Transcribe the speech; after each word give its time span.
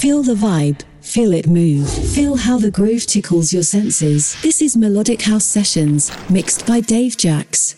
Feel 0.00 0.22
the 0.22 0.34
vibe, 0.34 0.84
feel 1.00 1.32
it 1.32 1.48
move, 1.48 1.90
feel 1.90 2.36
how 2.36 2.56
the 2.56 2.70
groove 2.70 3.04
tickles 3.04 3.52
your 3.52 3.64
senses. 3.64 4.40
This 4.42 4.62
is 4.62 4.76
Melodic 4.76 5.22
House 5.22 5.44
Sessions, 5.44 6.12
mixed 6.30 6.64
by 6.68 6.78
Dave 6.78 7.16
Jax. 7.16 7.74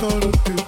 gonna 0.00 0.32
do? 0.32 0.59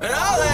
And 0.00 0.53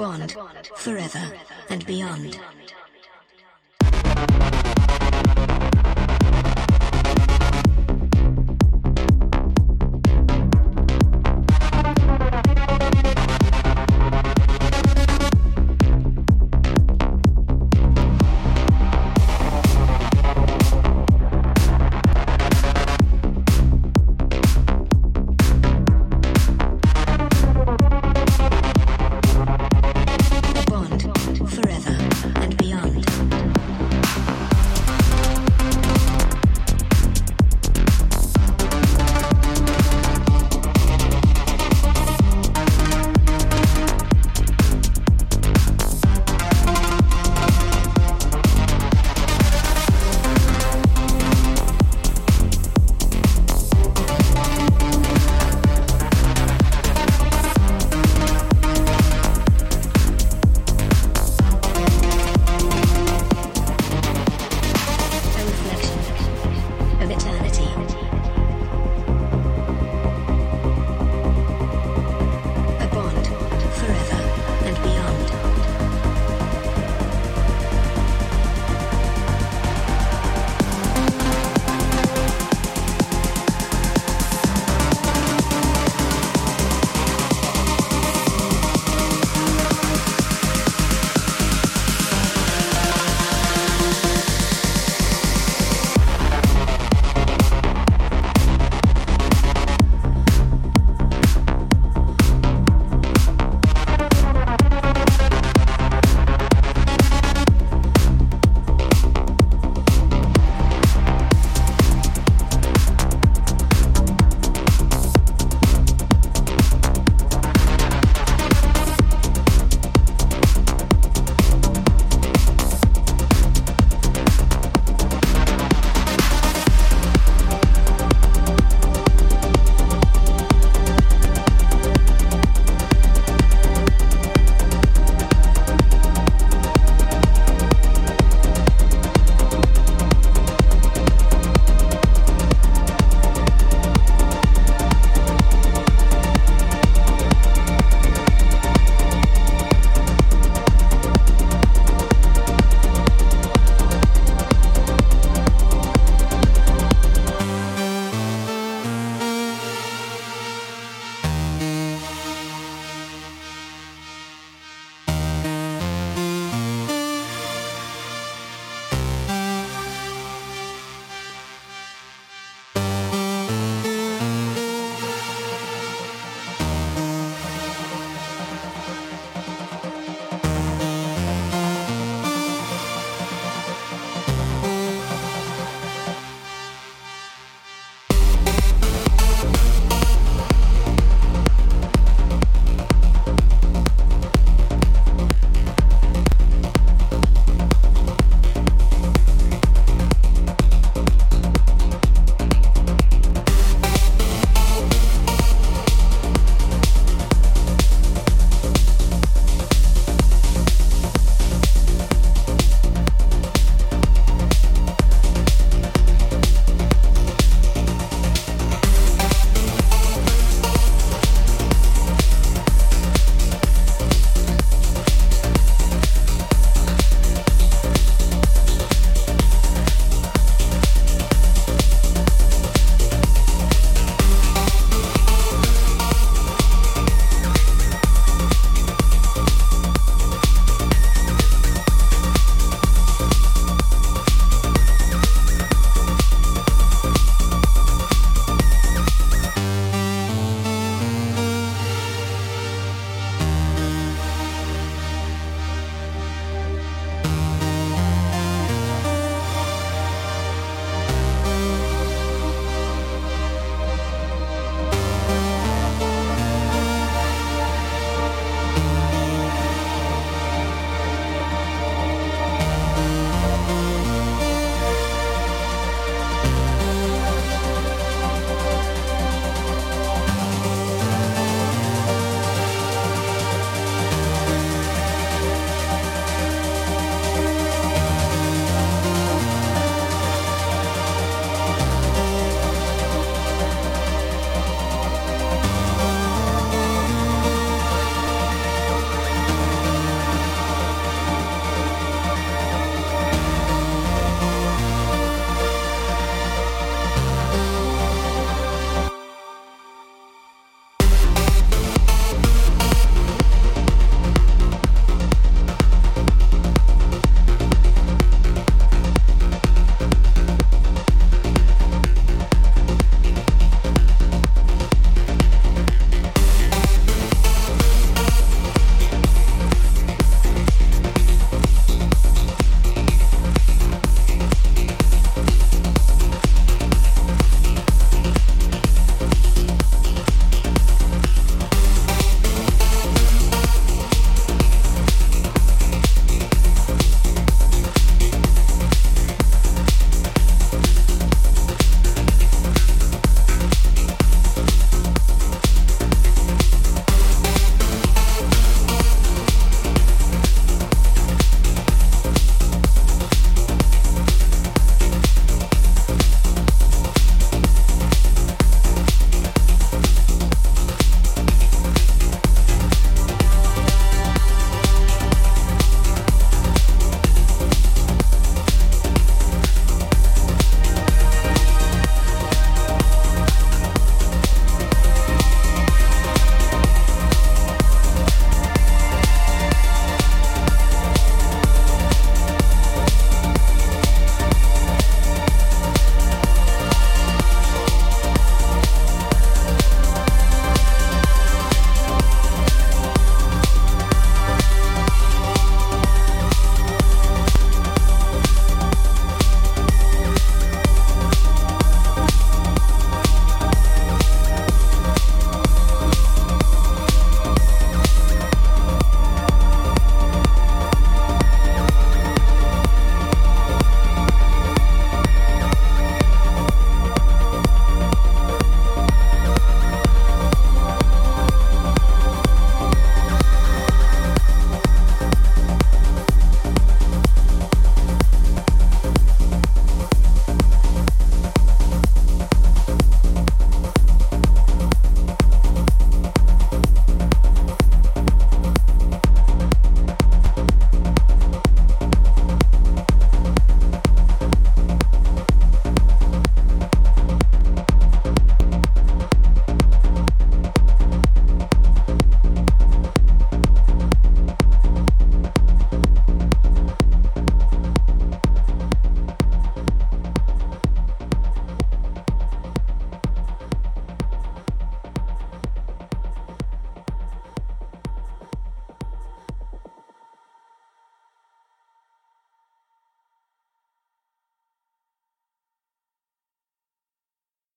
bond 0.00 0.34
forever 0.76 1.20
and 1.68 1.84
beyond. 1.84 2.40